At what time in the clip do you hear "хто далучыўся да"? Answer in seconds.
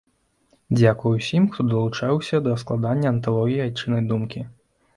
1.51-2.57